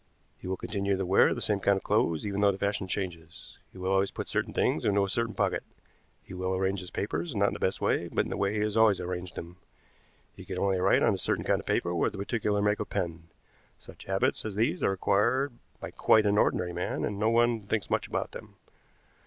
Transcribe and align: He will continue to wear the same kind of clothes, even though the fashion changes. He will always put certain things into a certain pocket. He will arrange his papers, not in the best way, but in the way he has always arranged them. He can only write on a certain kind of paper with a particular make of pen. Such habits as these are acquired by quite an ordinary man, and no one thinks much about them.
He 0.39 0.47
will 0.47 0.57
continue 0.57 0.97
to 0.97 1.05
wear 1.05 1.31
the 1.31 1.41
same 1.41 1.59
kind 1.59 1.77
of 1.77 1.83
clothes, 1.83 2.25
even 2.25 2.41
though 2.41 2.51
the 2.51 2.57
fashion 2.57 2.87
changes. 2.87 3.59
He 3.71 3.77
will 3.77 3.91
always 3.91 4.09
put 4.09 4.27
certain 4.29 4.51
things 4.51 4.83
into 4.83 5.05
a 5.05 5.07
certain 5.09 5.35
pocket. 5.35 5.61
He 6.23 6.33
will 6.33 6.55
arrange 6.55 6.79
his 6.79 6.89
papers, 6.89 7.35
not 7.35 7.49
in 7.49 7.53
the 7.53 7.59
best 7.59 7.81
way, 7.81 8.07
but 8.07 8.25
in 8.25 8.31
the 8.31 8.35
way 8.35 8.55
he 8.55 8.61
has 8.61 8.75
always 8.75 8.99
arranged 8.99 9.35
them. 9.35 9.57
He 10.35 10.43
can 10.43 10.57
only 10.57 10.79
write 10.79 11.03
on 11.03 11.13
a 11.13 11.19
certain 11.19 11.43
kind 11.43 11.59
of 11.59 11.67
paper 11.67 11.93
with 11.93 12.15
a 12.15 12.17
particular 12.17 12.63
make 12.63 12.79
of 12.79 12.89
pen. 12.89 13.27
Such 13.77 14.05
habits 14.05 14.43
as 14.43 14.55
these 14.55 14.81
are 14.81 14.91
acquired 14.93 15.53
by 15.79 15.91
quite 15.91 16.25
an 16.25 16.39
ordinary 16.39 16.73
man, 16.73 17.05
and 17.05 17.19
no 17.19 17.29
one 17.29 17.61
thinks 17.67 17.91
much 17.91 18.07
about 18.07 18.31
them. 18.31 18.55